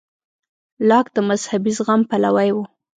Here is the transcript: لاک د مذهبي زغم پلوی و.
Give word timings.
لاک 0.89 1.05
د 1.15 1.17
مذهبي 1.29 1.71
زغم 1.77 2.01
پلوی 2.09 2.49
و. 2.53 2.57